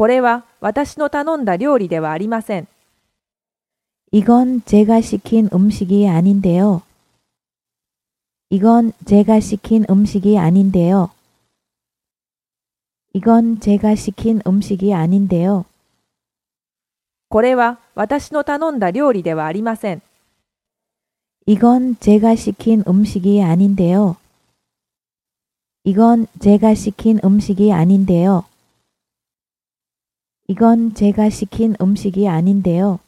[0.00, 2.68] これは私の頼んだ料理ではありません。
[4.12, 6.82] 이건 제가 시킨 음식이 아닌데요.
[8.50, 11.10] 이건 제가 시킨 음식이 아닌데요.
[13.12, 15.64] 이건 제가 시킨 음식이 아닌데요.
[17.28, 20.02] これは私の頼んだ料理ではありません。
[21.46, 24.16] 이건 제가 시킨 음식이 아닌데요.
[25.84, 28.44] 이건 제가 시킨 음식이 아닌데요.
[30.51, 32.99] 이건 제가 시킨 음식이 아닌데요.